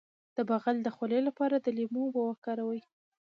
[0.35, 2.81] د بغل د خولې لپاره د لیمو اوبه وکاروئ